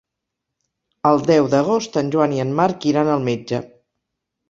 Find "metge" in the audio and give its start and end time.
3.33-3.65